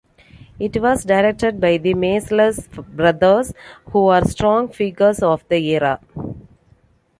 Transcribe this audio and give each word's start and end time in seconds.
It 0.57 0.81
was 0.81 1.03
directed 1.03 1.59
by 1.61 1.77
The 1.77 1.93
Maysles 1.93 2.67
Brothers 2.87 3.53
who 3.91 4.07
are 4.07 4.25
strong 4.25 4.67
figures 4.69 5.21
of 5.21 5.47
the 5.47 5.57
era. 5.75 5.99